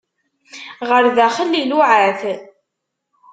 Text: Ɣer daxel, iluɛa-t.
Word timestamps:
Ɣer 0.89 1.03
daxel, 1.15 1.51
iluɛa-t. 1.61 2.21